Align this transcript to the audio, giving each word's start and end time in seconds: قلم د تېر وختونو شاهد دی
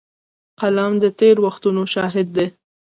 قلم 0.59 0.91
د 1.03 1.05
تېر 1.19 1.35
وختونو 1.45 1.81
شاهد 1.93 2.27
دی 2.35 2.47